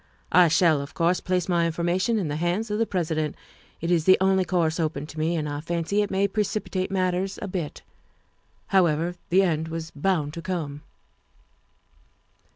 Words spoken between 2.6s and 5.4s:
of the President; it is the only course open to me,